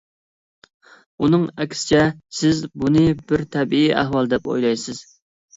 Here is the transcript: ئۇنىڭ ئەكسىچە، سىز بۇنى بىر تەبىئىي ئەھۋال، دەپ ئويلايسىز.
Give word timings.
ئۇنىڭ 1.25 1.43
ئەكسىچە، 1.65 2.01
سىز 2.39 2.63
بۇنى 2.85 3.05
بىر 3.33 3.45
تەبىئىي 3.57 3.95
ئەھۋال، 4.01 4.33
دەپ 4.33 4.51
ئويلايسىز. 4.55 5.05